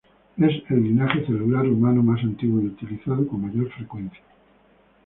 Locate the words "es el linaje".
0.35-1.27